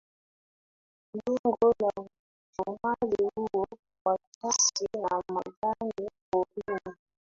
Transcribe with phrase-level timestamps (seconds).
[1.13, 3.67] Lengo la uchomaji huo
[4.05, 6.95] wa nyasi na majani porini